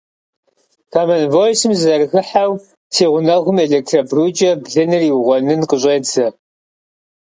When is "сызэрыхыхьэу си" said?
1.75-3.03